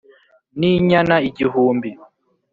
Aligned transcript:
n'inyana 0.59 1.15
igihumbi 1.29 1.89